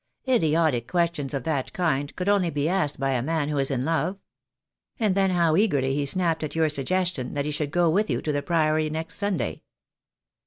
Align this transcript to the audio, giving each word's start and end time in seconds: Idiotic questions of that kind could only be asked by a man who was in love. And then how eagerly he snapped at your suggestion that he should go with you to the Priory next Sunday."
Idiotic 0.27 0.87
questions 0.87 1.31
of 1.31 1.43
that 1.43 1.73
kind 1.73 2.15
could 2.15 2.27
only 2.27 2.49
be 2.49 2.67
asked 2.67 2.99
by 2.99 3.11
a 3.11 3.21
man 3.21 3.49
who 3.49 3.55
was 3.57 3.69
in 3.69 3.85
love. 3.85 4.17
And 4.99 5.13
then 5.13 5.29
how 5.29 5.55
eagerly 5.55 5.93
he 5.93 6.07
snapped 6.07 6.43
at 6.43 6.55
your 6.55 6.69
suggestion 6.69 7.35
that 7.35 7.45
he 7.45 7.51
should 7.51 7.69
go 7.69 7.87
with 7.87 8.09
you 8.09 8.19
to 8.23 8.31
the 8.31 8.41
Priory 8.41 8.89
next 8.89 9.17
Sunday." 9.17 9.61